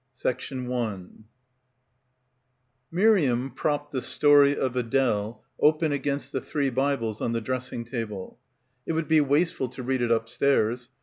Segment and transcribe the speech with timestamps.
[0.15, 1.09] 74 CHAPTER III
[2.89, 7.85] MIRIAM propped "The Story of Adele" open against the three Bibles on the dress ing
[7.85, 8.39] table.
[8.87, 10.89] It would be wasteful to read it up stairs.